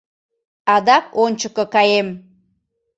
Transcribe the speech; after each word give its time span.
Адак 0.73 1.05
ончыко 1.23 1.63
каем. 1.73 2.07